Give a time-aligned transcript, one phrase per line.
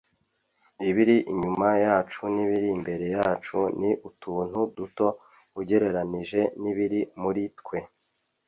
[0.89, 5.05] ibiri inyuma yacu n'ibiri imbere yacu ni utuntu duto
[5.59, 7.79] ugereranije n'ibiri muri twe